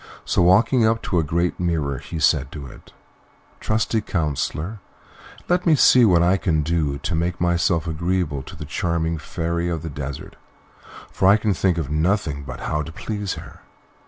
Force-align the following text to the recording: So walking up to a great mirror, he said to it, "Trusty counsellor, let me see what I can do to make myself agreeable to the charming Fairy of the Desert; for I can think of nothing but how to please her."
So 0.25 0.41
walking 0.41 0.83
up 0.83 1.03
to 1.03 1.19
a 1.19 1.23
great 1.23 1.59
mirror, 1.59 1.99
he 1.99 2.17
said 2.17 2.51
to 2.53 2.65
it, 2.65 2.91
"Trusty 3.59 4.01
counsellor, 4.01 4.79
let 5.47 5.67
me 5.67 5.75
see 5.75 6.05
what 6.05 6.23
I 6.23 6.37
can 6.37 6.63
do 6.63 6.97
to 6.97 7.13
make 7.13 7.39
myself 7.39 7.85
agreeable 7.85 8.41
to 8.41 8.55
the 8.55 8.65
charming 8.65 9.19
Fairy 9.19 9.69
of 9.69 9.83
the 9.83 9.91
Desert; 9.91 10.37
for 11.11 11.27
I 11.27 11.37
can 11.37 11.53
think 11.53 11.77
of 11.77 11.91
nothing 11.91 12.41
but 12.43 12.61
how 12.61 12.81
to 12.81 12.91
please 12.91 13.35
her." 13.35 13.61